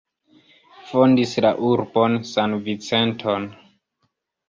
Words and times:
Fondis 0.91 1.35
la 1.47 1.53
urbon 1.73 2.19
San-Vicenton. 2.33 3.51